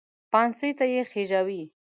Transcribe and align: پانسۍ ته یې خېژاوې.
پانسۍ 0.31 0.71
ته 0.77 0.85
یې 0.93 1.01
خېژاوې. 1.11 1.63